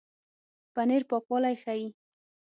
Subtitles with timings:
[0.73, 1.87] پنېر پاکوالی ښيي.